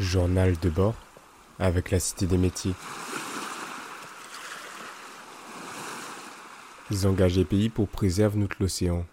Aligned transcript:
Journal 0.00 0.56
de 0.62 0.70
bord 0.70 0.94
avec 1.58 1.90
la 1.90 2.00
Cité 2.00 2.26
des 2.26 2.38
métiers. 2.38 2.72
Les 6.90 7.04
engagés 7.04 7.44
pays 7.44 7.68
pour 7.68 7.86
préserver 7.86 8.38
notre 8.38 8.56
l'océan. 8.60 9.04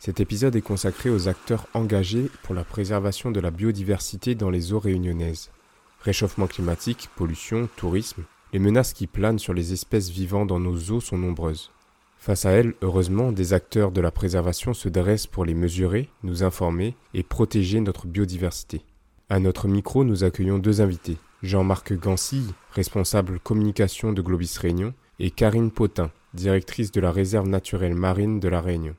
Cet 0.00 0.18
épisode 0.18 0.56
est 0.56 0.60
consacré 0.60 1.08
aux 1.08 1.28
acteurs 1.28 1.68
engagés 1.72 2.28
pour 2.42 2.56
la 2.56 2.64
préservation 2.64 3.30
de 3.30 3.38
la 3.38 3.52
biodiversité 3.52 4.34
dans 4.34 4.50
les 4.50 4.72
eaux 4.72 4.80
réunionnaises. 4.80 5.52
Réchauffement 6.00 6.48
climatique, 6.48 7.10
pollution, 7.14 7.68
tourisme, 7.76 8.24
les 8.52 8.58
menaces 8.58 8.92
qui 8.92 9.06
planent 9.06 9.38
sur 9.38 9.54
les 9.54 9.72
espèces 9.72 10.10
vivant 10.10 10.46
dans 10.46 10.58
nos 10.58 10.76
eaux 10.90 11.00
sont 11.00 11.16
nombreuses. 11.16 11.70
Face 12.18 12.44
à 12.44 12.50
elles, 12.50 12.74
heureusement, 12.82 13.30
des 13.30 13.52
acteurs 13.52 13.92
de 13.92 14.00
la 14.00 14.10
préservation 14.10 14.74
se 14.74 14.88
dressent 14.88 15.28
pour 15.28 15.44
les 15.44 15.54
mesurer, 15.54 16.08
nous 16.24 16.42
informer 16.42 16.96
et 17.14 17.22
protéger 17.22 17.78
notre 17.78 18.08
biodiversité. 18.08 18.82
À 19.30 19.40
notre 19.40 19.68
micro, 19.68 20.04
nous 20.04 20.22
accueillons 20.22 20.58
deux 20.58 20.82
invités. 20.82 21.16
Jean-Marc 21.42 21.94
Gancy, 21.94 22.52
responsable 22.72 23.40
communication 23.40 24.12
de 24.12 24.20
Globis 24.20 24.58
Réunion, 24.60 24.92
et 25.18 25.30
Karine 25.30 25.70
Potin, 25.70 26.10
directrice 26.34 26.92
de 26.92 27.00
la 27.00 27.10
réserve 27.10 27.48
naturelle 27.48 27.94
marine 27.94 28.38
de 28.38 28.48
la 28.48 28.60
Réunion. 28.60 28.94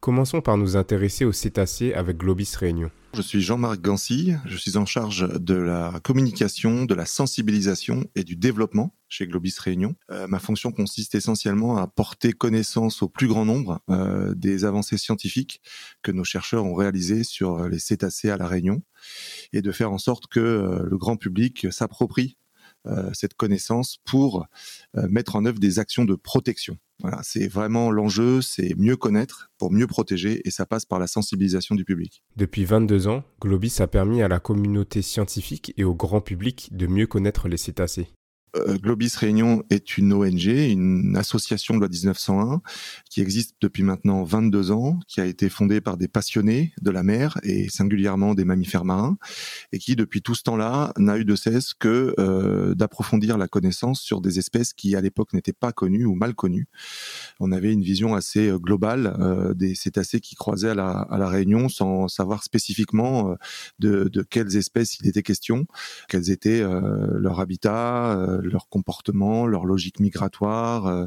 Commençons 0.00 0.42
par 0.42 0.58
nous 0.58 0.76
intéresser 0.76 1.24
aux 1.24 1.32
cétacés 1.32 1.94
avec 1.94 2.18
Globis 2.18 2.54
Réunion. 2.54 2.90
Je 3.14 3.20
suis 3.20 3.42
Jean-Marc 3.42 3.82
Gancy, 3.82 4.32
je 4.46 4.56
suis 4.56 4.78
en 4.78 4.86
charge 4.86 5.28
de 5.28 5.54
la 5.54 6.00
communication, 6.02 6.86
de 6.86 6.94
la 6.94 7.04
sensibilisation 7.04 8.06
et 8.14 8.24
du 8.24 8.36
développement 8.36 8.96
chez 9.10 9.26
Globis 9.26 9.54
Réunion. 9.58 9.94
Euh, 10.10 10.26
ma 10.26 10.38
fonction 10.38 10.72
consiste 10.72 11.14
essentiellement 11.14 11.76
à 11.76 11.86
porter 11.86 12.32
connaissance 12.32 13.02
au 13.02 13.10
plus 13.10 13.26
grand 13.26 13.44
nombre 13.44 13.80
euh, 13.90 14.34
des 14.34 14.64
avancées 14.64 14.96
scientifiques 14.96 15.60
que 16.02 16.10
nos 16.10 16.24
chercheurs 16.24 16.64
ont 16.64 16.74
réalisées 16.74 17.22
sur 17.22 17.68
les 17.68 17.78
cétacés 17.78 18.30
à 18.30 18.38
la 18.38 18.46
Réunion 18.46 18.82
et 19.52 19.60
de 19.60 19.72
faire 19.72 19.92
en 19.92 19.98
sorte 19.98 20.28
que 20.28 20.40
euh, 20.40 20.86
le 20.88 20.96
grand 20.96 21.16
public 21.16 21.66
s'approprie 21.70 22.38
cette 23.12 23.34
connaissance 23.34 23.98
pour 24.04 24.46
mettre 24.94 25.36
en 25.36 25.44
œuvre 25.44 25.58
des 25.58 25.78
actions 25.78 26.04
de 26.04 26.14
protection. 26.14 26.76
Voilà, 27.00 27.20
c'est 27.22 27.48
vraiment 27.48 27.90
l'enjeu, 27.90 28.42
c'est 28.42 28.74
mieux 28.76 28.96
connaître 28.96 29.50
pour 29.58 29.72
mieux 29.72 29.88
protéger 29.88 30.40
et 30.44 30.50
ça 30.52 30.66
passe 30.66 30.84
par 30.84 31.00
la 31.00 31.08
sensibilisation 31.08 31.74
du 31.74 31.84
public. 31.84 32.22
Depuis 32.36 32.64
22 32.64 33.08
ans, 33.08 33.24
Globis 33.40 33.76
a 33.80 33.88
permis 33.88 34.22
à 34.22 34.28
la 34.28 34.38
communauté 34.38 35.02
scientifique 35.02 35.74
et 35.76 35.84
au 35.84 35.94
grand 35.94 36.20
public 36.20 36.68
de 36.72 36.86
mieux 36.86 37.08
connaître 37.08 37.48
les 37.48 37.56
cétacés. 37.56 38.08
Euh, 38.56 38.76
Globis 38.78 39.12
Réunion 39.16 39.62
est 39.70 39.96
une 39.96 40.12
ONG, 40.12 40.44
une 40.44 41.16
association 41.16 41.74
de 41.74 41.80
loi 41.80 41.88
1901 41.88 42.62
qui 43.08 43.20
existe 43.20 43.56
depuis 43.60 43.82
maintenant 43.82 44.24
22 44.24 44.70
ans, 44.72 44.98
qui 45.08 45.20
a 45.20 45.26
été 45.26 45.48
fondée 45.48 45.80
par 45.80 45.96
des 45.96 46.08
passionnés 46.08 46.72
de 46.80 46.90
la 46.90 47.02
mer 47.02 47.38
et 47.42 47.68
singulièrement 47.68 48.34
des 48.34 48.44
mammifères 48.44 48.84
marins, 48.84 49.18
et 49.72 49.78
qui 49.78 49.96
depuis 49.96 50.22
tout 50.22 50.34
ce 50.34 50.42
temps-là 50.42 50.92
n'a 50.98 51.18
eu 51.18 51.24
de 51.24 51.36
cesse 51.36 51.74
que 51.74 52.14
euh, 52.18 52.74
d'approfondir 52.74 53.38
la 53.38 53.48
connaissance 53.48 54.00
sur 54.00 54.20
des 54.20 54.38
espèces 54.38 54.72
qui 54.72 54.96
à 54.96 55.00
l'époque 55.00 55.32
n'étaient 55.32 55.52
pas 55.52 55.72
connues 55.72 56.04
ou 56.04 56.14
mal 56.14 56.34
connues. 56.34 56.68
On 57.40 57.52
avait 57.52 57.72
une 57.72 57.82
vision 57.82 58.14
assez 58.14 58.48
euh, 58.48 58.58
globale 58.58 59.16
euh, 59.18 59.54
des 59.54 59.74
cétacés 59.74 60.20
qui 60.20 60.34
croisaient 60.34 60.70
à 60.70 60.74
la, 60.74 61.28
Réunion 61.32 61.68
sans 61.68 62.08
savoir 62.08 62.42
spécifiquement 62.42 63.30
euh, 63.30 63.34
de, 63.78 64.08
de, 64.08 64.22
quelles 64.22 64.56
espèces 64.56 64.98
il 64.98 65.08
était 65.08 65.22
question, 65.22 65.66
quels 66.08 66.30
étaient 66.30 66.62
leur 66.62 67.40
habitat 67.40 68.40
leur 68.48 68.68
comportement, 68.68 69.46
leur 69.46 69.64
logique 69.64 70.00
migratoire, 70.00 70.86
euh, 70.86 71.06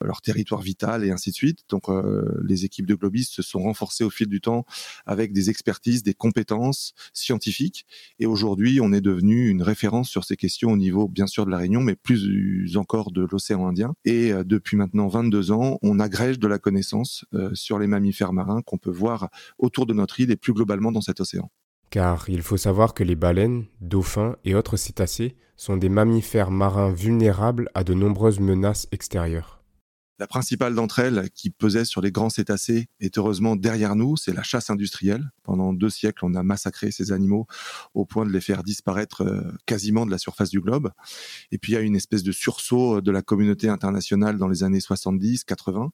leur 0.00 0.20
territoire 0.20 0.60
vital 0.60 1.04
et 1.04 1.10
ainsi 1.10 1.30
de 1.30 1.34
suite. 1.34 1.60
Donc 1.68 1.88
euh, 1.88 2.40
les 2.42 2.64
équipes 2.64 2.86
de 2.86 2.94
Globis 2.94 3.24
se 3.24 3.42
sont 3.42 3.60
renforcées 3.60 4.04
au 4.04 4.10
fil 4.10 4.26
du 4.26 4.40
temps 4.40 4.64
avec 5.06 5.32
des 5.32 5.50
expertises, 5.50 6.02
des 6.02 6.14
compétences 6.14 6.94
scientifiques. 7.12 7.86
Et 8.18 8.26
aujourd'hui, 8.26 8.80
on 8.80 8.92
est 8.92 9.00
devenu 9.00 9.48
une 9.48 9.62
référence 9.62 10.08
sur 10.08 10.24
ces 10.24 10.36
questions 10.36 10.72
au 10.72 10.76
niveau 10.76 11.08
bien 11.08 11.26
sûr 11.26 11.46
de 11.46 11.50
la 11.50 11.58
Réunion, 11.58 11.80
mais 11.80 11.96
plus 11.96 12.76
encore 12.76 13.10
de 13.10 13.26
l'océan 13.30 13.66
Indien. 13.66 13.94
Et 14.04 14.32
euh, 14.32 14.44
depuis 14.44 14.76
maintenant 14.76 15.08
22 15.08 15.52
ans, 15.52 15.78
on 15.82 15.98
agrège 16.00 16.38
de 16.38 16.48
la 16.48 16.58
connaissance 16.58 17.24
sur 17.54 17.78
les 17.78 17.86
mammifères 17.86 18.32
marins 18.32 18.62
qu'on 18.62 18.78
peut 18.78 18.90
voir 18.90 19.28
autour 19.58 19.86
de 19.86 19.94
notre 19.94 20.20
île 20.20 20.30
et 20.30 20.36
plus 20.36 20.52
globalement 20.52 20.92
dans 20.92 21.00
cet 21.00 21.20
océan 21.20 21.50
car 21.90 22.28
il 22.28 22.42
faut 22.42 22.56
savoir 22.56 22.94
que 22.94 23.04
les 23.04 23.16
baleines, 23.16 23.66
dauphins 23.80 24.36
et 24.44 24.54
autres 24.54 24.76
cétacés 24.76 25.36
sont 25.56 25.76
des 25.76 25.88
mammifères 25.88 26.50
marins 26.50 26.90
vulnérables 26.90 27.68
à 27.74 27.84
de 27.84 27.94
nombreuses 27.94 28.40
menaces 28.40 28.88
extérieures. 28.92 29.59
La 30.20 30.26
principale 30.26 30.74
d'entre 30.74 30.98
elles, 30.98 31.30
qui 31.34 31.48
pesait 31.48 31.86
sur 31.86 32.02
les 32.02 32.12
grands 32.12 32.28
cétacés, 32.28 32.90
est 33.00 33.16
heureusement 33.16 33.56
derrière 33.56 33.96
nous, 33.96 34.18
c'est 34.18 34.34
la 34.34 34.42
chasse 34.42 34.68
industrielle. 34.68 35.30
Pendant 35.44 35.72
deux 35.72 35.88
siècles, 35.88 36.26
on 36.26 36.34
a 36.34 36.42
massacré 36.42 36.90
ces 36.90 37.10
animaux 37.10 37.46
au 37.94 38.04
point 38.04 38.26
de 38.26 38.30
les 38.30 38.42
faire 38.42 38.62
disparaître 38.62 39.22
euh, 39.22 39.40
quasiment 39.64 40.04
de 40.04 40.10
la 40.10 40.18
surface 40.18 40.50
du 40.50 40.60
globe. 40.60 40.92
Et 41.52 41.56
puis 41.56 41.72
il 41.72 41.74
y 41.74 41.78
a 41.78 41.80
une 41.80 41.96
espèce 41.96 42.22
de 42.22 42.32
sursaut 42.32 42.98
euh, 42.98 43.00
de 43.00 43.10
la 43.10 43.22
communauté 43.22 43.70
internationale 43.70 44.36
dans 44.36 44.48
les 44.48 44.62
années 44.62 44.80
70, 44.80 45.44
80. 45.44 45.90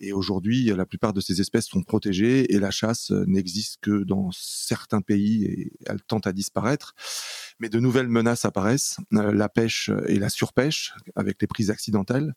Et 0.00 0.14
aujourd'hui, 0.14 0.64
la 0.74 0.86
plupart 0.86 1.12
de 1.12 1.20
ces 1.20 1.42
espèces 1.42 1.66
sont 1.66 1.82
protégées 1.82 2.54
et 2.54 2.58
la 2.58 2.70
chasse 2.70 3.10
euh, 3.10 3.26
n'existe 3.26 3.80
que 3.82 4.04
dans 4.04 4.30
certains 4.32 5.02
pays 5.02 5.44
et 5.44 5.72
elle 5.84 6.00
tente 6.00 6.26
à 6.26 6.32
disparaître 6.32 6.94
mais 7.58 7.68
de 7.68 7.80
nouvelles 7.80 8.08
menaces 8.08 8.44
apparaissent, 8.44 8.98
euh, 9.14 9.32
la 9.32 9.48
pêche 9.48 9.90
et 10.06 10.18
la 10.18 10.28
surpêche 10.28 10.94
avec 11.14 11.40
les 11.40 11.46
prises 11.46 11.70
accidentelles, 11.70 12.34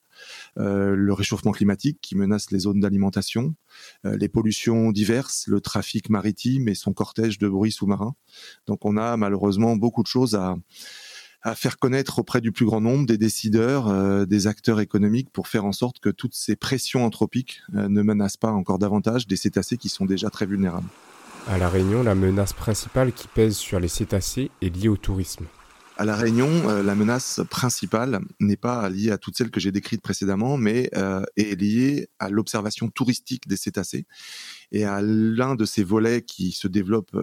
euh, 0.57 0.95
le 0.95 1.13
réchauffement 1.29 1.51
climatique 1.51 1.99
qui 2.01 2.15
menace 2.15 2.49
les 2.49 2.59
zones 2.59 2.79
d'alimentation, 2.79 3.53
euh, 4.05 4.17
les 4.17 4.29
pollutions 4.29 4.91
diverses, 4.91 5.45
le 5.47 5.61
trafic 5.61 6.09
maritime 6.09 6.67
et 6.67 6.73
son 6.73 6.91
cortège 6.91 7.37
de 7.37 7.47
bruits 7.47 7.71
sous-marins. 7.71 8.15
Donc 8.65 8.83
on 8.83 8.97
a 8.97 9.15
malheureusement 9.15 9.75
beaucoup 9.75 10.01
de 10.01 10.07
choses 10.07 10.35
à 10.35 10.55
à 11.41 11.55
faire 11.55 11.79
connaître 11.79 12.19
auprès 12.19 12.41
du 12.41 12.51
plus 12.51 12.65
grand 12.65 12.81
nombre 12.81 13.05
des 13.05 13.17
décideurs, 13.17 14.27
des 14.27 14.47
acteurs 14.47 14.81
économiques 14.81 15.29
pour 15.29 15.47
faire 15.47 15.63
en 15.63 15.71
sorte 15.71 15.99
que 15.99 16.09
toutes 16.09 16.35
ces 16.35 16.57
pressions 16.57 17.05
anthropiques 17.05 17.61
ne 17.71 18.01
menacent 18.01 18.35
pas 18.35 18.51
encore 18.51 18.77
davantage 18.77 19.25
des 19.25 19.37
cétacés 19.37 19.77
qui 19.77 19.87
sont 19.87 20.03
déjà 20.03 20.29
très 20.29 20.45
vulnérables. 20.45 20.89
À 21.47 21.57
La 21.57 21.69
Réunion, 21.69 22.03
la 22.03 22.13
menace 22.13 22.51
principale 22.51 23.13
qui 23.13 23.29
pèse 23.29 23.55
sur 23.55 23.79
les 23.79 23.87
cétacés 23.87 24.51
est 24.61 24.75
liée 24.75 24.89
au 24.89 24.97
tourisme. 24.97 25.45
À 25.99 26.05
La 26.05 26.15
Réunion, 26.15 26.69
euh, 26.69 26.81
la 26.81 26.95
menace 26.95 27.41
principale 27.49 28.21
n'est 28.39 28.55
pas 28.55 28.87
liée 28.89 29.11
à 29.11 29.17
toutes 29.17 29.35
celles 29.35 29.51
que 29.51 29.59
j'ai 29.59 29.73
décrites 29.73 30.01
précédemment, 30.01 30.55
mais 30.55 30.89
euh, 30.95 31.25
est 31.35 31.59
liée 31.59 32.07
à 32.19 32.29
l'observation 32.29 32.87
touristique 32.87 33.49
des 33.49 33.57
cétacés 33.57 34.05
et 34.71 34.85
à 34.85 35.01
l'un 35.01 35.55
de 35.55 35.65
ces 35.65 35.83
volets 35.83 36.21
qui 36.21 36.53
se 36.53 36.69
développe 36.69 37.17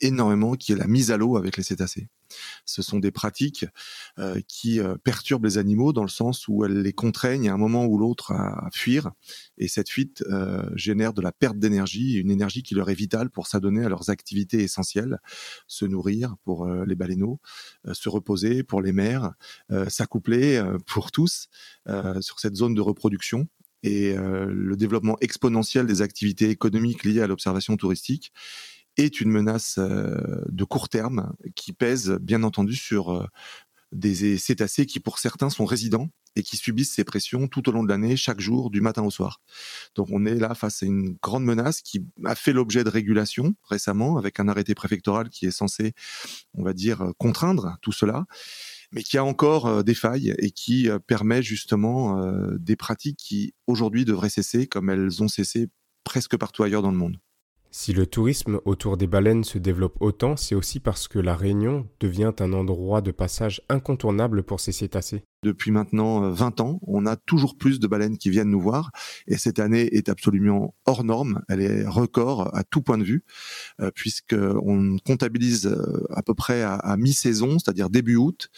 énormément, 0.00 0.54
qui 0.54 0.70
est 0.70 0.76
la 0.76 0.86
mise 0.86 1.10
à 1.10 1.16
l'eau 1.16 1.36
avec 1.36 1.56
les 1.56 1.64
cétacés. 1.64 2.06
Ce 2.64 2.82
sont 2.82 2.98
des 2.98 3.10
pratiques 3.10 3.66
euh, 4.18 4.40
qui 4.46 4.80
euh, 4.80 4.96
perturbent 5.02 5.44
les 5.44 5.58
animaux 5.58 5.92
dans 5.92 6.02
le 6.02 6.08
sens 6.08 6.48
où 6.48 6.64
elles 6.64 6.82
les 6.82 6.92
contraignent 6.92 7.48
à 7.48 7.54
un 7.54 7.58
moment 7.58 7.86
ou 7.86 7.98
l'autre 7.98 8.32
à, 8.32 8.68
fuir, 8.72 9.10
et 9.58 9.68
cette 9.68 9.88
fuite 9.88 10.22
euh, 10.28 10.68
génère 10.74 11.12
de 11.12 11.22
la 11.22 11.32
perte 11.32 11.58
d'énergie, 11.58 12.14
une 12.14 12.30
énergie 12.30 12.62
qui 12.62 12.74
leur 12.74 12.90
est 12.90 12.94
vitale 12.94 13.30
pour 13.30 13.46
s'adonner 13.46 13.84
à 13.84 13.88
leurs 13.88 14.10
activités 14.10 14.62
essentielles, 14.62 15.18
se 15.66 15.84
nourrir 15.84 16.36
pour 16.44 16.68
les 16.68 16.94
baleineaux, 16.94 17.40
se 17.92 18.08
reposer 18.08 18.62
pour 18.62 18.82
les 18.82 18.92
mères, 18.92 19.32
s'accoupler 19.88 20.62
pour 20.86 21.10
tous 21.10 21.48
sur 22.20 22.38
cette 22.38 22.56
zone 22.56 22.74
de 22.74 22.80
reproduction. 22.80 23.48
Et 23.82 24.14
le 24.14 24.76
développement 24.76 25.16
exponentiel 25.20 25.86
des 25.86 26.02
activités 26.02 26.50
économiques 26.50 27.04
liées 27.04 27.22
à 27.22 27.26
l'observation 27.26 27.76
touristique 27.76 28.32
est 29.04 29.20
une 29.20 29.30
menace 29.30 29.76
euh, 29.78 30.42
de 30.48 30.64
court 30.64 30.88
terme 30.88 31.32
qui 31.54 31.72
pèse 31.72 32.10
bien 32.20 32.42
entendu 32.42 32.74
sur 32.74 33.10
euh, 33.10 33.26
des 33.92 34.38
cétacés 34.38 34.86
qui 34.86 35.00
pour 35.00 35.18
certains 35.18 35.50
sont 35.50 35.64
résidents 35.64 36.08
et 36.36 36.44
qui 36.44 36.56
subissent 36.56 36.92
ces 36.92 37.02
pressions 37.02 37.48
tout 37.48 37.68
au 37.68 37.72
long 37.72 37.82
de 37.82 37.88
l'année, 37.88 38.16
chaque 38.16 38.40
jour, 38.40 38.70
du 38.70 38.80
matin 38.80 39.02
au 39.02 39.10
soir. 39.10 39.40
Donc 39.96 40.08
on 40.12 40.24
est 40.26 40.36
là 40.36 40.54
face 40.54 40.84
à 40.84 40.86
une 40.86 41.16
grande 41.20 41.44
menace 41.44 41.82
qui 41.82 42.06
a 42.24 42.36
fait 42.36 42.52
l'objet 42.52 42.84
de 42.84 42.88
régulation 42.88 43.54
récemment 43.64 44.16
avec 44.16 44.38
un 44.38 44.46
arrêté 44.46 44.76
préfectoral 44.76 45.28
qui 45.28 45.46
est 45.46 45.50
censé, 45.50 45.92
on 46.54 46.62
va 46.62 46.72
dire, 46.72 47.12
contraindre 47.18 47.78
tout 47.82 47.92
cela 47.92 48.26
mais 48.92 49.04
qui 49.04 49.18
a 49.18 49.24
encore 49.24 49.66
euh, 49.66 49.82
des 49.84 49.94
failles 49.94 50.34
et 50.38 50.50
qui 50.50 50.88
permet 51.06 51.42
justement 51.42 52.20
des 52.58 52.76
pratiques 52.76 53.18
qui 53.18 53.54
aujourd'hui 53.66 54.04
devraient 54.04 54.30
cesser 54.30 54.66
comme 54.66 54.90
elles 54.90 55.22
ont 55.22 55.28
cessé 55.28 55.68
presque 56.04 56.36
partout 56.36 56.62
ailleurs 56.62 56.82
dans 56.82 56.90
le 56.90 56.96
monde. 56.96 57.18
Si 57.72 57.92
le 57.92 58.04
tourisme 58.04 58.58
autour 58.64 58.96
des 58.96 59.06
baleines 59.06 59.44
se 59.44 59.56
développe 59.56 59.96
autant, 60.00 60.36
c'est 60.36 60.56
aussi 60.56 60.80
parce 60.80 61.06
que 61.06 61.20
la 61.20 61.36
Réunion 61.36 61.86
devient 62.00 62.32
un 62.40 62.52
endroit 62.52 63.00
de 63.00 63.12
passage 63.12 63.62
incontournable 63.68 64.42
pour 64.42 64.58
ces 64.58 64.72
cétacés. 64.72 65.22
Depuis 65.44 65.70
maintenant 65.70 66.32
20 66.32 66.60
euh, 66.60 66.62
ans, 66.64 66.80
on 66.82 67.06
a 67.06 67.14
toujours 67.14 67.56
plus 67.56 67.78
de 67.78 67.86
baleines 67.86 68.18
qui 68.18 68.28
viennent 68.28 68.50
nous 68.50 68.60
voir 68.60 68.90
et 69.28 69.36
cette 69.36 69.60
année 69.60 69.88
est 69.94 70.08
absolument 70.08 70.74
hors 70.84 71.04
norme, 71.04 71.42
elle 71.48 71.60
est 71.60 71.86
record 71.86 72.52
à 72.56 72.64
tout 72.64 72.82
point 72.82 72.98
de 72.98 73.04
vue 73.04 73.24
euh, 73.80 73.92
puisqu'on 73.94 74.96
comptabilise 75.06 75.66
euh, 75.66 76.04
à 76.10 76.22
peu 76.22 76.34
près 76.34 76.62
à, 76.62 76.96
mi-saison, 76.98 77.60
c'est-à-dire 77.60 77.88
début 77.88 78.16
août, 78.16 78.50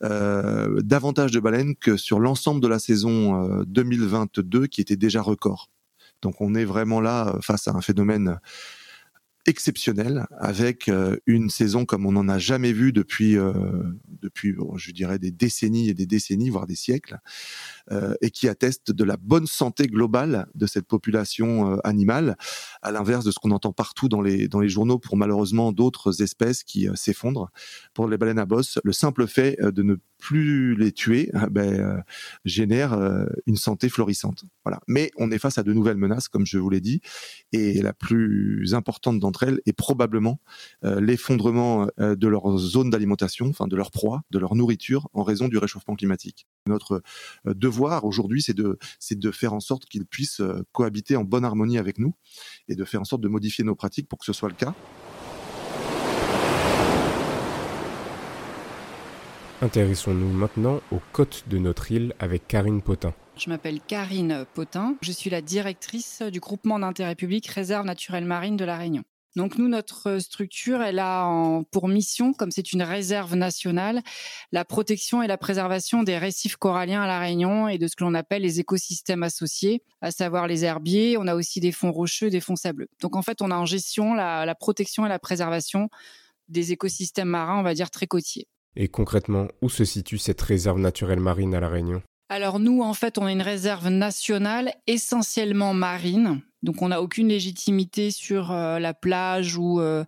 davantage 0.00 1.32
de 1.32 1.40
baleines 1.40 1.74
que 1.74 1.96
sur 1.96 2.20
l'ensemble 2.20 2.60
de 2.60 2.68
la 2.68 2.78
saison 2.78 3.64
2022 3.64 4.68
qui 4.68 4.80
était 4.80 4.96
déjà 4.96 5.22
record. 5.22 5.68
Donc 6.22 6.40
on 6.40 6.54
est 6.54 6.64
vraiment 6.64 7.00
là 7.00 7.28
euh, 7.28 7.40
face 7.40 7.68
à 7.68 7.72
un 7.72 7.80
phénomène 7.80 8.38
exceptionnel 9.46 10.26
avec 10.38 10.88
euh, 10.88 11.16
une 11.26 11.48
saison 11.48 11.86
comme 11.86 12.04
on 12.04 12.12
n'en 12.12 12.28
a 12.28 12.38
jamais 12.38 12.72
vu 12.72 12.92
depuis 12.92 13.38
euh, 13.38 13.52
depuis 14.06 14.54
je 14.76 14.92
dirais 14.92 15.18
des 15.18 15.30
décennies 15.30 15.88
et 15.88 15.94
des 15.94 16.06
décennies 16.06 16.50
voire 16.50 16.66
des 16.66 16.74
siècles 16.74 17.18
euh, 17.90 18.14
et 18.20 18.30
qui 18.30 18.48
atteste 18.48 18.92
de 18.92 19.04
la 19.04 19.16
bonne 19.16 19.46
santé 19.46 19.86
globale 19.86 20.46
de 20.54 20.66
cette 20.66 20.86
population 20.86 21.78
animale 21.84 22.36
à 22.82 22.90
l'inverse 22.90 23.24
de 23.24 23.30
ce 23.30 23.38
qu'on 23.38 23.50
entend 23.50 23.72
partout 23.72 24.08
dans 24.08 24.20
les 24.20 24.48
dans 24.48 24.60
les 24.60 24.68
journaux 24.68 24.98
pour 24.98 25.16
malheureusement 25.16 25.72
d'autres 25.72 26.22
espèces 26.22 26.62
qui 26.62 26.88
s'effondrent. 26.94 27.50
Pour 27.94 28.08
les 28.08 28.18
baleines 28.18 28.38
à 28.38 28.46
bosse 28.46 28.78
le 28.84 28.92
simple 28.92 29.26
fait 29.26 29.58
de 29.60 29.82
ne 29.82 29.96
plus 30.18 30.74
les 30.74 30.92
tuer 30.92 31.30
ben, 31.50 32.02
génère 32.44 32.98
une 33.46 33.56
santé 33.56 33.88
florissante. 33.88 34.44
Voilà. 34.64 34.80
Mais 34.86 35.10
on 35.16 35.30
est 35.30 35.38
face 35.38 35.58
à 35.58 35.62
de 35.62 35.72
nouvelles 35.72 35.96
menaces 35.96 36.28
comme 36.28 36.46
je 36.46 36.58
vous 36.58 36.70
l'ai 36.70 36.80
dit 36.80 37.00
et 37.52 37.80
la 37.82 37.92
plus 37.92 38.74
importante 38.74 39.18
d'entre 39.18 39.44
elle 39.44 39.60
est 39.66 39.72
probablement 39.72 40.40
euh, 40.84 41.00
l'effondrement 41.00 41.88
euh, 41.98 42.16
de 42.16 42.28
leur 42.28 42.56
zone 42.58 42.90
d'alimentation, 42.90 43.48
enfin 43.48 43.66
de 43.66 43.76
leur 43.76 43.90
proie, 43.90 44.22
de 44.30 44.38
leur 44.38 44.54
nourriture 44.54 45.08
en 45.12 45.22
raison 45.22 45.48
du 45.48 45.58
réchauffement 45.58 45.96
climatique. 45.96 46.46
Notre 46.66 47.02
euh, 47.46 47.54
devoir 47.80 48.04
aujourd'hui, 48.04 48.42
c'est 48.42 48.54
de, 48.54 48.78
c'est 48.98 49.18
de 49.18 49.30
faire 49.30 49.54
en 49.54 49.60
sorte 49.60 49.86
qu'ils 49.86 50.04
puissent 50.04 50.42
cohabiter 50.72 51.16
en 51.16 51.24
bonne 51.24 51.46
harmonie 51.46 51.78
avec 51.78 51.98
nous 51.98 52.14
et 52.68 52.74
de 52.74 52.84
faire 52.84 53.00
en 53.00 53.04
sorte 53.04 53.22
de 53.22 53.28
modifier 53.28 53.64
nos 53.64 53.74
pratiques 53.74 54.06
pour 54.06 54.18
que 54.18 54.26
ce 54.26 54.34
soit 54.34 54.50
le 54.50 54.54
cas. 54.54 54.74
Intéressons-nous 59.62 60.28
maintenant 60.28 60.80
aux 60.90 61.00
côtes 61.12 61.44
de 61.48 61.58
notre 61.58 61.90
île 61.90 62.14
avec 62.18 62.46
Karine 62.48 62.82
Potin. 62.82 63.14
Je 63.36 63.48
m'appelle 63.48 63.80
Karine 63.80 64.44
Potin, 64.54 64.96
je 65.00 65.12
suis 65.12 65.30
la 65.30 65.40
directrice 65.40 66.22
du 66.22 66.40
groupement 66.40 66.78
d'intérêt 66.78 67.14
public 67.14 67.46
Réserve 67.46 67.86
naturelle 67.86 68.26
marine 68.26 68.58
de 68.58 68.64
la 68.66 68.76
Réunion. 68.76 69.02
Donc 69.36 69.58
nous, 69.58 69.68
notre 69.68 70.18
structure, 70.18 70.82
elle 70.82 70.98
a 70.98 71.62
pour 71.70 71.88
mission, 71.88 72.32
comme 72.32 72.50
c'est 72.50 72.72
une 72.72 72.82
réserve 72.82 73.36
nationale, 73.36 74.02
la 74.50 74.64
protection 74.64 75.22
et 75.22 75.28
la 75.28 75.38
préservation 75.38 76.02
des 76.02 76.18
récifs 76.18 76.56
coralliens 76.56 77.02
à 77.02 77.06
La 77.06 77.20
Réunion 77.20 77.68
et 77.68 77.78
de 77.78 77.86
ce 77.86 77.94
que 77.94 78.04
l'on 78.04 78.14
appelle 78.14 78.42
les 78.42 78.58
écosystèmes 78.58 79.22
associés, 79.22 79.82
à 80.00 80.10
savoir 80.10 80.48
les 80.48 80.64
herbiers. 80.64 81.16
On 81.16 81.26
a 81.28 81.36
aussi 81.36 81.60
des 81.60 81.72
fonds 81.72 81.92
rocheux, 81.92 82.28
des 82.28 82.40
fonds 82.40 82.56
sableux. 82.56 82.88
Donc 83.00 83.14
en 83.14 83.22
fait, 83.22 83.40
on 83.40 83.50
a 83.50 83.56
en 83.56 83.66
gestion 83.66 84.14
la, 84.14 84.44
la 84.44 84.54
protection 84.54 85.06
et 85.06 85.08
la 85.08 85.18
préservation 85.18 85.88
des 86.48 86.72
écosystèmes 86.72 87.28
marins, 87.28 87.60
on 87.60 87.62
va 87.62 87.74
dire 87.74 87.90
très 87.90 88.06
côtiers. 88.06 88.48
Et 88.76 88.88
concrètement, 88.88 89.46
où 89.62 89.68
se 89.68 89.84
situe 89.84 90.18
cette 90.18 90.40
réserve 90.40 90.78
naturelle 90.78 91.20
marine 91.20 91.54
à 91.54 91.60
La 91.60 91.68
Réunion? 91.68 92.02
Alors 92.28 92.60
nous, 92.60 92.82
en 92.82 92.94
fait, 92.94 93.18
on 93.18 93.26
est 93.26 93.32
une 93.32 93.42
réserve 93.42 93.88
nationale 93.88 94.72
essentiellement 94.86 95.74
marine. 95.74 96.42
Donc 96.62 96.82
on 96.82 96.88
n'a 96.88 97.00
aucune 97.00 97.28
légitimité 97.28 98.10
sur 98.10 98.52
euh, 98.52 98.78
la 98.78 98.94
plage 98.94 99.56
ou 99.56 99.80
euh, 99.80 100.04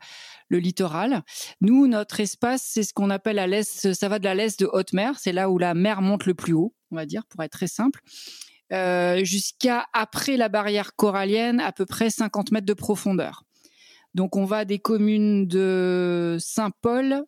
le 0.49 0.59
littoral. 0.59 1.23
Nous, 1.61 1.87
notre 1.87 2.21
espace, 2.21 2.63
c'est 2.65 2.83
ce 2.83 2.93
qu'on 2.93 3.11
appelle 3.11 3.39
à 3.39 3.47
l'est, 3.47 3.93
ça 3.93 4.09
va 4.09 4.19
de 4.19 4.25
la 4.25 4.35
l'est 4.35 4.59
de 4.61 4.69
haute 4.71 4.93
mer, 4.93 5.19
c'est 5.19 5.33
là 5.33 5.51
où 5.51 5.59
la 5.59 5.75
mer 5.75 6.03
monte 6.03 6.27
le 6.27 6.35
plus 6.35 6.53
haut, 6.53 6.75
on 6.91 6.97
va 6.97 7.07
dire, 7.07 7.25
pour 7.27 7.43
être 7.43 7.53
très 7.53 7.69
simple, 7.69 8.01
euh, 8.73 9.25
jusqu'à 9.25 9.87
après 9.93 10.37
la 10.37 10.49
barrière 10.49 10.95
corallienne, 10.95 11.61
à 11.61 11.73
peu 11.73 11.87
près 11.87 12.11
50 12.11 12.53
mètres 12.53 12.67
de 12.67 12.75
profondeur. 12.75 13.45
Donc 14.15 14.37
on 14.37 14.45
va 14.45 14.65
des 14.65 14.79
communes 14.79 15.47
de 15.47 16.37
Saint-Paul 16.39 17.25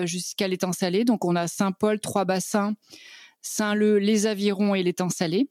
jusqu'à 0.00 0.48
l'étang 0.48 0.72
salé. 0.72 1.04
Donc 1.04 1.24
on 1.26 1.36
a 1.36 1.46
Saint-Paul, 1.46 2.00
trois 2.00 2.24
bassins 2.24 2.74
Saint-Leu, 3.44 3.98
les 3.98 4.26
Avirons 4.26 4.74
et 4.74 4.82
l'étang 4.82 5.10
salé. 5.10 5.48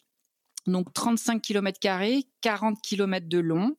Donc 0.65 0.93
35 0.93 1.41
km, 1.41 1.79
40 2.41 2.81
km 2.81 3.27
de 3.27 3.39
long. 3.39 3.75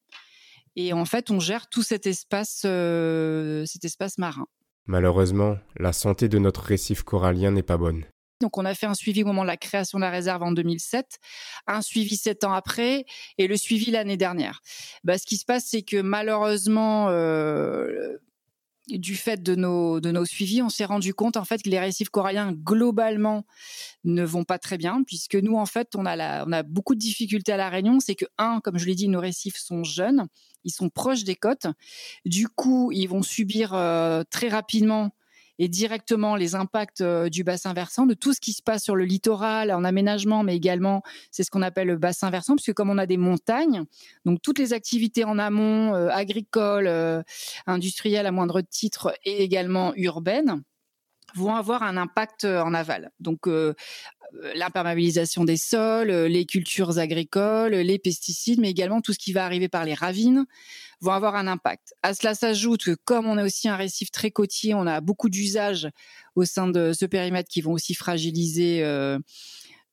Et 0.76 0.92
en 0.92 1.04
fait, 1.04 1.30
on 1.30 1.38
gère 1.38 1.68
tout 1.68 1.82
cet 1.82 2.06
espace, 2.06 2.62
euh, 2.64 3.64
cet 3.66 3.84
espace 3.84 4.18
marin. 4.18 4.46
Malheureusement, 4.86 5.56
la 5.76 5.92
santé 5.92 6.28
de 6.28 6.38
notre 6.38 6.62
récif 6.62 7.02
corallien 7.02 7.52
n'est 7.52 7.62
pas 7.62 7.76
bonne. 7.76 8.04
Donc, 8.40 8.58
on 8.58 8.64
a 8.64 8.74
fait 8.74 8.86
un 8.86 8.94
suivi 8.94 9.22
au 9.22 9.26
moment 9.26 9.42
de 9.42 9.46
la 9.46 9.56
création 9.56 9.98
de 9.98 10.02
la 10.02 10.10
réserve 10.10 10.42
en 10.42 10.52
2007, 10.52 11.18
un 11.66 11.80
suivi 11.80 12.16
sept 12.16 12.44
ans 12.44 12.52
après 12.52 13.06
et 13.38 13.46
le 13.46 13.56
suivi 13.56 13.90
l'année 13.90 14.16
dernière. 14.16 14.60
Bah, 15.04 15.16
ce 15.16 15.24
qui 15.24 15.36
se 15.36 15.44
passe, 15.44 15.66
c'est 15.70 15.82
que 15.82 16.02
malheureusement, 16.02 17.08
euh, 17.08 18.18
du 18.88 19.16
fait 19.16 19.42
de 19.42 19.54
nos, 19.54 20.00
de 20.00 20.10
nos 20.10 20.24
suivis, 20.24 20.62
on 20.62 20.68
s'est 20.68 20.84
rendu 20.84 21.14
compte 21.14 21.36
en 21.36 21.44
fait 21.44 21.62
que 21.62 21.70
les 21.70 21.80
récifs 21.80 22.10
coralliens 22.10 22.52
globalement 22.52 23.44
ne 24.04 24.24
vont 24.24 24.44
pas 24.44 24.58
très 24.58 24.76
bien, 24.76 25.02
puisque 25.04 25.36
nous 25.36 25.56
en 25.56 25.66
fait 25.66 25.96
on 25.96 26.04
a, 26.04 26.16
la, 26.16 26.44
on 26.46 26.52
a 26.52 26.62
beaucoup 26.62 26.94
de 26.94 27.00
difficultés 27.00 27.52
à 27.52 27.56
la 27.56 27.70
Réunion. 27.70 28.00
C'est 28.00 28.14
que 28.14 28.26
un, 28.38 28.60
comme 28.60 28.78
je 28.78 28.86
l'ai 28.86 28.94
dit, 28.94 29.08
nos 29.08 29.20
récifs 29.20 29.56
sont 29.56 29.84
jeunes, 29.84 30.26
ils 30.64 30.72
sont 30.72 30.90
proches 30.90 31.24
des 31.24 31.36
côtes. 31.36 31.66
Du 32.24 32.48
coup, 32.48 32.92
ils 32.92 33.06
vont 33.06 33.22
subir 33.22 33.72
euh, 33.74 34.22
très 34.30 34.48
rapidement 34.48 35.10
et 35.58 35.68
directement 35.68 36.36
les 36.36 36.54
impacts 36.54 37.00
euh, 37.00 37.28
du 37.28 37.44
bassin 37.44 37.72
versant, 37.72 38.06
de 38.06 38.14
tout 38.14 38.32
ce 38.32 38.40
qui 38.40 38.52
se 38.52 38.62
passe 38.62 38.82
sur 38.82 38.96
le 38.96 39.04
littoral, 39.04 39.72
en 39.72 39.84
aménagement, 39.84 40.42
mais 40.42 40.56
également 40.56 41.02
c'est 41.30 41.44
ce 41.44 41.50
qu'on 41.50 41.62
appelle 41.62 41.88
le 41.88 41.96
bassin 41.96 42.30
versant, 42.30 42.56
puisque 42.56 42.74
comme 42.74 42.90
on 42.90 42.98
a 42.98 43.06
des 43.06 43.16
montagnes, 43.16 43.84
donc 44.24 44.42
toutes 44.42 44.58
les 44.58 44.72
activités 44.72 45.24
en 45.24 45.38
amont, 45.38 45.94
euh, 45.94 46.08
agricoles, 46.10 46.86
euh, 46.86 47.22
industrielles 47.66 48.26
à 48.26 48.32
moindre 48.32 48.60
titre 48.60 49.14
et 49.24 49.42
également 49.42 49.92
urbaines, 49.96 50.62
vont 51.34 51.54
avoir 51.54 51.82
un 51.82 51.96
impact 51.96 52.44
en 52.44 52.74
aval. 52.74 53.10
Donc 53.20 53.48
l'imperméabilisation 54.54 55.44
des 55.44 55.56
sols, 55.56 56.10
les 56.10 56.46
cultures 56.46 56.98
agricoles, 56.98 57.74
les 57.74 57.98
pesticides, 57.98 58.60
mais 58.60 58.70
également 58.70 59.00
tout 59.00 59.12
ce 59.12 59.18
qui 59.18 59.32
va 59.32 59.44
arriver 59.44 59.68
par 59.68 59.84
les 59.84 59.94
ravines, 59.94 60.46
vont 61.00 61.12
avoir 61.12 61.36
un 61.36 61.46
impact. 61.46 61.94
À 62.02 62.14
cela 62.14 62.34
s'ajoute 62.34 62.84
que 62.84 62.96
comme 63.04 63.26
on 63.26 63.36
a 63.36 63.44
aussi 63.44 63.68
un 63.68 63.76
récif 63.76 64.10
très 64.10 64.30
côtier, 64.30 64.74
on 64.74 64.86
a 64.86 65.00
beaucoup 65.00 65.28
d'usages 65.28 65.88
au 66.34 66.44
sein 66.44 66.68
de 66.68 66.92
ce 66.92 67.04
périmètre 67.04 67.48
qui 67.48 67.60
vont 67.60 67.72
aussi 67.72 67.94
fragiliser 67.94 68.82
euh, 68.82 69.18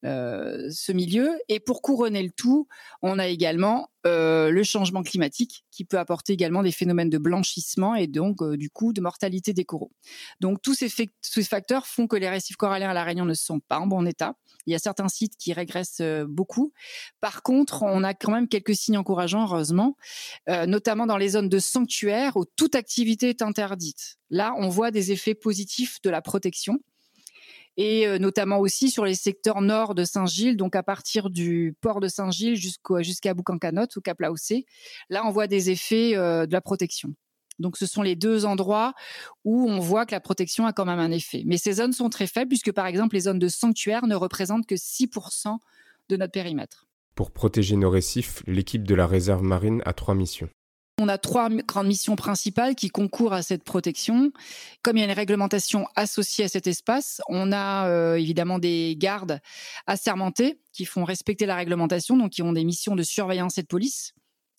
euh, 0.05 0.69
ce 0.71 0.91
milieu. 0.91 1.39
Et 1.49 1.59
pour 1.59 1.81
couronner 1.81 2.23
le 2.23 2.31
tout, 2.31 2.67
on 3.01 3.19
a 3.19 3.27
également 3.27 3.89
euh, 4.07 4.49
le 4.49 4.63
changement 4.63 5.03
climatique 5.03 5.63
qui 5.69 5.85
peut 5.85 5.99
apporter 5.99 6.33
également 6.33 6.63
des 6.63 6.71
phénomènes 6.71 7.09
de 7.09 7.17
blanchissement 7.17 7.95
et 7.95 8.07
donc 8.07 8.43
du 8.55 8.69
coup 8.69 8.93
de 8.93 9.01
mortalité 9.01 9.53
des 9.53 9.65
coraux. 9.65 9.91
Donc 10.39 10.61
tous 10.61 10.73
ces, 10.73 10.89
ces, 10.89 11.43
facteurs 11.43 11.85
font 11.85 12.07
que 12.07 12.15
les 12.15 12.29
récifs 12.29 12.55
coralliens 12.55 12.89
à 12.89 12.93
la 12.93 13.03
Réunion 13.03 13.25
ne 13.25 13.33
sont 13.33 13.59
pas 13.59 13.79
en 13.79 13.87
bon 13.87 14.05
état. 14.07 14.35
Il 14.65 14.73
y 14.73 14.75
a 14.75 14.79
certains 14.79 15.07
sites 15.07 15.37
qui 15.37 15.53
régressent 15.53 16.01
beaucoup. 16.27 16.73
Par 17.19 17.43
contre, 17.43 17.83
on 17.83 18.03
a 18.03 18.13
quand 18.13 18.31
même 18.31 18.47
quelques 18.47 18.75
signes 18.75 18.97
encourageants, 18.97 19.45
heureusement, 19.45 19.97
euh, 20.49 20.65
notamment 20.65 21.05
dans 21.05 21.17
les 21.17 21.29
zones 21.29 21.49
de 21.49 21.59
sanctuaire 21.59 22.37
où 22.37 22.45
toute 22.55 22.75
activité 22.75 23.29
est 23.29 23.41
interdite. 23.41 24.17
Là, 24.29 24.53
on 24.57 24.69
voit 24.69 24.91
des 24.91 25.11
effets 25.11 25.35
positifs 25.35 26.01
de 26.03 26.09
la 26.09 26.21
protection 26.21 26.79
et 27.77 28.19
notamment 28.19 28.59
aussi 28.59 28.89
sur 28.89 29.05
les 29.05 29.15
secteurs 29.15 29.61
nord 29.61 29.95
de 29.95 30.03
Saint-Gilles, 30.03 30.57
donc 30.57 30.75
à 30.75 30.83
partir 30.83 31.29
du 31.29 31.75
port 31.81 31.99
de 31.99 32.07
Saint-Gilles 32.07 32.55
jusqu'à 32.55 33.33
Boucancanotte 33.33 33.95
ou 33.95 34.01
Cap 34.01 34.19
Laossé. 34.19 34.65
Là, 35.09 35.23
on 35.25 35.31
voit 35.31 35.47
des 35.47 35.69
effets 35.69 36.13
de 36.13 36.51
la 36.51 36.61
protection. 36.61 37.13
Donc, 37.59 37.77
ce 37.77 37.85
sont 37.85 38.01
les 38.01 38.15
deux 38.15 38.45
endroits 38.45 38.93
où 39.45 39.69
on 39.69 39.79
voit 39.79 40.05
que 40.05 40.13
la 40.13 40.19
protection 40.19 40.65
a 40.65 40.73
quand 40.73 40.85
même 40.85 40.99
un 40.99 41.11
effet. 41.11 41.43
Mais 41.45 41.57
ces 41.57 41.73
zones 41.73 41.93
sont 41.93 42.09
très 42.09 42.25
faibles 42.25 42.49
puisque, 42.49 42.71
par 42.71 42.87
exemple, 42.87 43.15
les 43.15 43.21
zones 43.21 43.39
de 43.39 43.47
sanctuaire 43.47 44.07
ne 44.07 44.15
représentent 44.15 44.65
que 44.65 44.75
6% 44.75 45.57
de 46.09 46.17
notre 46.17 46.31
périmètre. 46.31 46.87
Pour 47.13 47.31
protéger 47.31 47.75
nos 47.75 47.89
récifs, 47.89 48.41
l'équipe 48.47 48.87
de 48.87 48.95
la 48.95 49.05
réserve 49.05 49.43
marine 49.43 49.83
a 49.85 49.93
trois 49.93 50.15
missions. 50.15 50.49
On 51.03 51.07
a 51.07 51.17
trois 51.17 51.49
grandes 51.49 51.87
missions 51.87 52.15
principales 52.15 52.75
qui 52.75 52.89
concourent 52.89 53.33
à 53.33 53.41
cette 53.41 53.63
protection. 53.63 54.31
Comme 54.83 54.97
il 54.97 54.99
y 54.99 55.03
a 55.03 55.07
une 55.07 55.11
réglementation 55.11 55.87
associée 55.95 56.45
à 56.45 56.47
cet 56.47 56.67
espace, 56.67 57.21
on 57.27 57.51
a 57.51 57.87
euh, 57.87 58.19
évidemment 58.19 58.59
des 58.59 58.95
gardes 58.99 59.39
assermentés 59.87 60.59
qui 60.71 60.85
font 60.85 61.03
respecter 61.03 61.47
la 61.47 61.55
réglementation, 61.55 62.17
donc 62.17 62.33
qui 62.33 62.43
ont 62.43 62.53
des 62.53 62.63
missions 62.63 62.95
de 62.95 63.01
surveillance 63.01 63.57
et 63.57 63.63
de 63.63 63.67
police. 63.67 64.13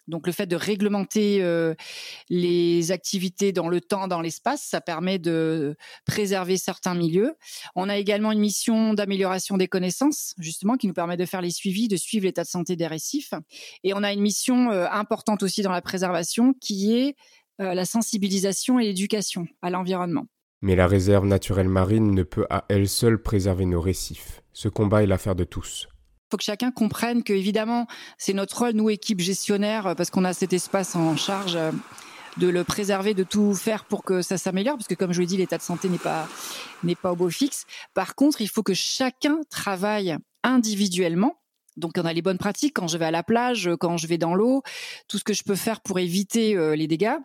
Donc 0.09 0.27
le 0.27 0.33
fait 0.33 0.47
de 0.47 0.57
réglementer 0.57 1.43
euh, 1.43 1.75
les 2.29 2.91
activités 2.93 3.53
dans 3.53 3.69
le 3.69 3.81
temps, 3.81 4.09
dans 4.09 4.21
l'espace, 4.21 4.63
ça 4.63 4.81
permet 4.81 5.19
de 5.19 5.77
préserver 6.05 6.57
certains 6.57 6.95
milieux. 6.95 7.35
On 7.77 7.89
a 7.89 7.97
également 7.97 8.33
une 8.33 8.41
mission 8.41 8.95
d'amélioration 8.95 9.57
des 9.57 9.69
connaissances, 9.69 10.35
justement, 10.39 10.77
qui 10.77 10.89
nous 10.89 10.95
permet 10.95 11.17
de 11.17 11.25
faire 11.25 11.41
les 11.41 11.51
suivis, 11.51 11.89
de 11.89 11.97
suivre 11.97 12.25
l'état 12.25 12.43
de 12.43 12.49
santé 12.49 12.77
des 12.77 12.87
récifs. 12.87 13.33
Et 13.85 13.95
on 13.95 14.03
a 14.03 14.13
une 14.13 14.21
mission 14.21 14.71
euh, 14.71 14.87
importante 14.91 15.43
aussi 15.43 15.63
dans 15.63 15.73
la 15.73 15.83
préservation, 15.83 16.55
qui 16.61 16.95
est 16.95 17.17
euh, 17.61 17.75
la 17.75 17.85
sensibilisation 17.85 18.79
et 18.79 18.85
l'éducation 18.85 19.47
à 19.63 19.71
l'environnement. 19.71 20.27
Mais 20.63 20.77
la 20.77 20.87
réserve 20.87 21.27
naturelle 21.27 21.69
marine 21.69 22.15
ne 22.15 22.23
peut 22.23 22.47
à 22.51 22.65
elle 22.69 22.89
seule 22.89 23.21
préserver 23.21 23.67
nos 23.67 23.81
récifs. 23.81 24.43
Ce 24.53 24.69
combat 24.69 25.03
est 25.03 25.07
l'affaire 25.07 25.35
de 25.35 25.45
tous 25.45 25.89
faut 26.33 26.39
que 26.39 26.45
chacun 26.45 26.71
comprenne 26.71 27.23
que 27.23 27.35
évidemment 27.35 27.87
c'est 28.17 28.33
notre 28.33 28.59
rôle 28.59 28.73
nous 28.73 28.89
équipe 28.89 29.21
gestionnaire 29.21 29.95
parce 29.97 30.09
qu'on 30.09 30.25
a 30.25 30.33
cet 30.33 30.55
espace 30.55 30.97
en 30.97 31.15
charge 31.15 31.57
euh, 31.57 31.73
de 32.39 32.49
le 32.49 32.65
préserver, 32.65 33.13
de 33.13 33.23
tout 33.23 33.55
faire 33.55 33.85
pour 33.85 34.03
que 34.03 34.23
ça 34.23 34.39
s'améliore, 34.39 34.77
parce 34.77 34.89
que 34.89 34.95
comme 34.95 35.13
je 35.13 35.17
vous 35.17 35.21
l'ai 35.21 35.27
dit, 35.27 35.37
l'état 35.37 35.59
de 35.59 35.63
santé 35.63 35.91
n'est 35.91 35.99
pas 35.99 36.27
n'est 36.85 36.95
pas 36.95 37.13
au 37.13 37.17
beau 37.17 37.29
fixe. 37.29 37.67
Par 37.93 38.15
contre, 38.15 38.41
il 38.41 38.49
faut 38.49 38.63
que 38.63 38.73
chacun 38.73 39.41
travaille 39.51 40.17
individuellement. 40.43 41.37
Donc, 41.77 41.93
on 41.99 42.07
a 42.07 42.13
les 42.15 42.23
bonnes 42.23 42.39
pratiques 42.39 42.75
quand 42.75 42.89
je 42.89 42.97
vais 42.97 43.05
à 43.05 43.11
la 43.11 43.23
plage, 43.23 43.69
quand 43.79 43.99
je 43.99 44.07
vais 44.07 44.17
dans 44.17 44.35
l'eau, 44.35 44.63
tout 45.09 45.19
ce 45.19 45.25
que 45.25 45.35
je 45.35 45.43
peux 45.43 45.55
faire 45.55 45.83
pour 45.83 45.99
éviter 45.99 46.57
euh, 46.57 46.75
les 46.75 46.87
dégâts. 46.87 47.19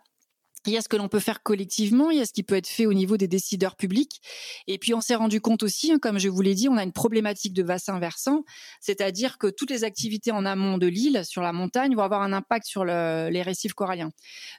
Il 0.65 0.73
y 0.73 0.77
a 0.77 0.81
ce 0.81 0.89
que 0.89 0.97
l'on 0.97 1.07
peut 1.07 1.19
faire 1.19 1.43
collectivement, 1.43 2.11
il 2.11 2.17
y 2.17 2.21
a 2.21 2.25
ce 2.25 2.33
qui 2.33 2.43
peut 2.43 2.55
être 2.55 2.67
fait 2.67 2.85
au 2.85 2.93
niveau 2.93 3.15
des 3.17 3.27
décideurs 3.27 3.75
publics. 3.75 4.21
Et 4.67 4.77
puis 4.77 4.93
on 4.93 5.01
s'est 5.01 5.15
rendu 5.15 5.39
compte 5.39 5.63
aussi, 5.63 5.91
hein, 5.91 5.99
comme 5.99 6.19
je 6.19 6.29
vous 6.29 6.41
l'ai 6.41 6.55
dit, 6.55 6.67
on 6.67 6.77
a 6.77 6.83
une 6.83 6.91
problématique 6.91 7.53
de 7.53 7.63
bassin 7.63 7.99
versant, 7.99 8.43
c'est-à-dire 8.81 9.37
que 9.37 9.47
toutes 9.47 9.69
les 9.69 9.83
activités 9.83 10.31
en 10.31 10.45
amont 10.45 10.77
de 10.77 10.87
l'île, 10.87 11.23
sur 11.25 11.41
la 11.41 11.53
montagne, 11.53 11.95
vont 11.95 12.03
avoir 12.03 12.21
un 12.21 12.33
impact 12.33 12.65
sur 12.65 12.83
les 12.83 13.41
récifs 13.41 13.73
coralliens. 13.73 14.11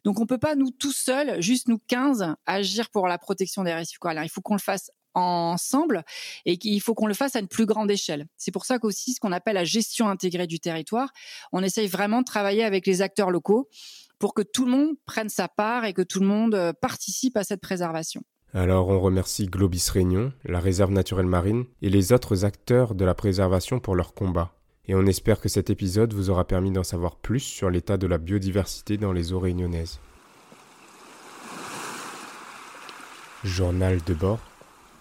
Donc 0.04 0.20
on 0.20 0.26
peut 0.26 0.38
pas 0.38 0.54
nous 0.54 0.70
tout 0.70 0.92
seuls, 0.92 1.42
juste 1.42 1.68
nous 1.68 1.78
15, 1.88 2.34
agir 2.46 2.90
pour 2.90 3.06
la 3.06 3.18
protection 3.18 3.64
des 3.64 3.74
récifs 3.74 3.98
coralliens. 3.98 4.24
Il 4.24 4.30
faut 4.30 4.40
qu'on 4.40 4.54
le 4.54 4.60
fasse 4.60 4.90
ensemble 5.14 6.04
et 6.44 6.58
qu'il 6.58 6.80
faut 6.80 6.94
qu'on 6.94 7.06
le 7.06 7.14
fasse 7.14 7.36
à 7.36 7.40
une 7.40 7.48
plus 7.48 7.66
grande 7.66 7.90
échelle. 7.90 8.26
C'est 8.36 8.52
pour 8.52 8.64
ça 8.64 8.78
qu'aussi 8.78 9.14
ce 9.14 9.20
qu'on 9.20 9.32
appelle 9.32 9.54
la 9.54 9.64
gestion 9.64 10.08
intégrée 10.08 10.46
du 10.46 10.60
territoire, 10.60 11.10
on 11.52 11.62
essaye 11.62 11.88
vraiment 11.88 12.20
de 12.20 12.24
travailler 12.24 12.64
avec 12.64 12.86
les 12.86 13.02
acteurs 13.02 13.30
locaux 13.30 13.68
pour 14.18 14.34
que 14.34 14.42
tout 14.42 14.64
le 14.64 14.70
monde 14.70 14.96
prenne 15.06 15.28
sa 15.28 15.48
part 15.48 15.84
et 15.84 15.92
que 15.92 16.02
tout 16.02 16.20
le 16.20 16.26
monde 16.26 16.54
euh, 16.54 16.72
participe 16.72 17.36
à 17.36 17.44
cette 17.44 17.60
préservation. 17.60 18.22
Alors 18.54 18.88
on 18.88 18.98
remercie 18.98 19.46
Globis 19.46 19.88
Réunion, 19.92 20.32
la 20.44 20.58
réserve 20.58 20.90
naturelle 20.90 21.26
marine 21.26 21.66
et 21.82 21.90
les 21.90 22.12
autres 22.12 22.44
acteurs 22.44 22.94
de 22.94 23.04
la 23.04 23.14
préservation 23.14 23.78
pour 23.78 23.94
leur 23.94 24.14
combat. 24.14 24.54
Et 24.86 24.94
on 24.94 25.04
espère 25.04 25.40
que 25.40 25.50
cet 25.50 25.68
épisode 25.68 26.14
vous 26.14 26.30
aura 26.30 26.46
permis 26.46 26.70
d'en 26.70 26.82
savoir 26.82 27.16
plus 27.16 27.40
sur 27.40 27.68
l'état 27.68 27.98
de 27.98 28.06
la 28.06 28.16
biodiversité 28.16 28.96
dans 28.96 29.12
les 29.12 29.34
eaux 29.34 29.38
réunionnaises. 29.38 30.00
Journal 33.44 34.00
de 34.06 34.14
bord 34.14 34.40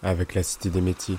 avec 0.04 0.36
la 0.36 0.44
Cité 0.44 0.70
des 0.70 0.82
métiers. 0.82 1.18